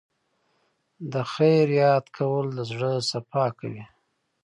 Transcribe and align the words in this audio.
د 1.11 1.13
خیر 1.33 1.67
یاد 1.83 2.05
کول 2.17 2.45
د 2.57 2.59
زړه 2.71 2.91
صفا 3.11 3.45
کوي. 3.59 3.83